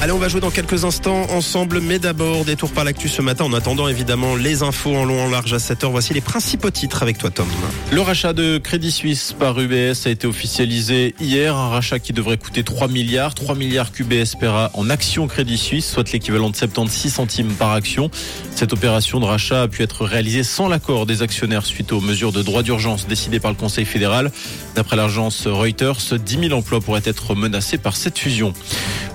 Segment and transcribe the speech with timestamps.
[0.00, 3.20] Allez, on va jouer dans quelques instants ensemble, mais d'abord, des tours par l'actu ce
[3.20, 5.90] matin, en attendant évidemment les infos en long, en large à 7h.
[5.90, 7.48] Voici les principaux titres avec toi, Tom.
[7.90, 12.36] Le rachat de Crédit Suisse par UBS a été officialisé hier, un rachat qui devrait
[12.36, 17.12] coûter 3 milliards, 3 milliards qu'UBS paiera en actions Crédit Suisse, soit l'équivalent de 76
[17.12, 18.08] centimes par action.
[18.54, 22.30] Cette opération de rachat a pu être réalisée sans l'accord des actionnaires suite aux mesures
[22.30, 24.30] de droit d'urgence décidées par le Conseil fédéral.
[24.76, 28.52] D'après l'agence Reuters, 10 000 emplois pourraient être menacés par cette fusion.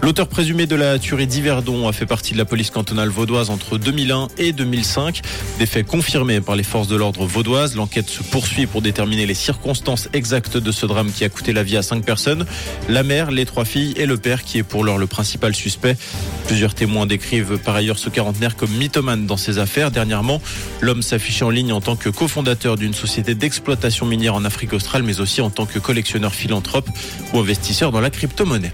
[0.04, 3.78] L'auteur présumé de la tuerie d'Yverdon a fait partie de la police cantonale vaudoise entre
[3.78, 5.22] 2001 et 2005.
[5.60, 7.78] Des faits confirmés par les forces de l'ordre vaudoises.
[7.78, 11.64] L'enquête se poursuit pour déterminer les circonstances exactes de ce drame qui a coûté la
[11.64, 12.46] vie à cinq personnes.
[12.90, 15.96] La mère, les trois filles et le père qui est pour l'heure le principal suspect.
[16.48, 19.90] Plusieurs témoins décrivent par ailleurs ce quarantenaire comme mythomane dans ces affaires.
[19.90, 20.42] Dernièrement,
[20.82, 25.04] l'homme s'affichait en ligne en tant que cofondateur d'une société d'exploitation minière en Afrique australe,
[25.04, 26.90] mais aussi en tant que collectionneur philanthrope
[27.34, 28.74] ou investisseur dans la crypto-monnaie.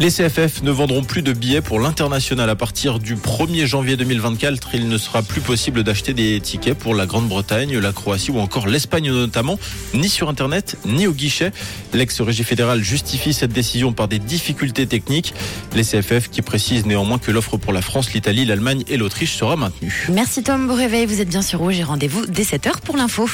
[0.00, 4.70] Les CFF ne vendront plus de billets pour l'international à partir du 1er janvier 2024.
[4.74, 8.66] Il ne sera plus possible d'acheter des tickets pour la Grande-Bretagne, la Croatie ou encore
[8.66, 9.56] l'Espagne notamment,
[9.94, 11.52] ni sur Internet, ni au guichet.
[11.92, 15.32] L'ex-régie fédérale justifie cette décision par des difficultés techniques.
[15.76, 19.54] Les CFF qui précisent néanmoins que l'offre pour la France, l'Italie, l'Allemagne et l'Autriche sera
[19.54, 20.08] maintenue.
[20.12, 23.30] Merci Tom, beau réveil, vous êtes bien sur Rouge et rendez-vous dès 7h pour l'info.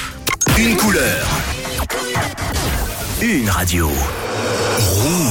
[0.58, 1.26] Une couleur.
[3.22, 3.90] Une radio.
[4.78, 5.29] Rouge.